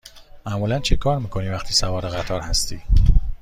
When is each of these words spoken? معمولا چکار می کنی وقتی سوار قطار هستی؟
معمولا 0.45 0.79
چکار 0.79 1.19
می 1.19 1.27
کنی 1.29 1.49
وقتی 1.49 1.73
سوار 1.73 2.07
قطار 2.09 2.41
هستی؟ 2.41 2.81